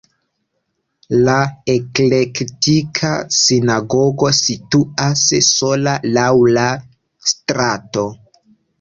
[1.27, 1.35] La
[1.73, 6.69] eklektika sinagogo situas sola laŭ la
[7.35, 8.13] strato.